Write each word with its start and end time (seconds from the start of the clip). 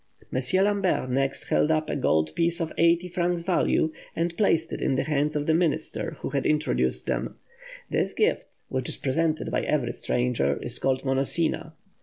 M. 0.33 0.39
Lambret 0.39 1.07
next 1.09 1.43
held 1.49 1.69
up 1.69 1.87
a 1.87 1.95
gold 1.95 2.33
piece 2.33 2.59
of 2.59 2.73
eighty 2.75 3.07
francs 3.07 3.43
value, 3.43 3.93
and 4.15 4.35
placed 4.35 4.73
it 4.73 4.81
in 4.81 4.95
the 4.95 5.03
hands 5.03 5.35
of 5.35 5.45
the 5.45 5.53
minister 5.53 6.17
who 6.21 6.31
had 6.31 6.43
introduced 6.43 7.05
them. 7.05 7.35
This 7.87 8.13
gift, 8.15 8.61
which 8.67 8.89
is 8.89 8.97
presented 8.97 9.51
by 9.51 9.61
every 9.61 9.93
stranger, 9.93 10.57
is 10.63 10.79
called 10.79 11.03
"Monosina." 11.03 11.73